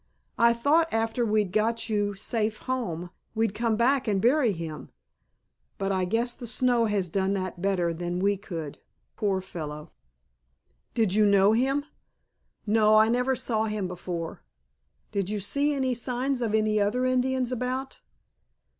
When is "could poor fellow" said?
8.35-9.91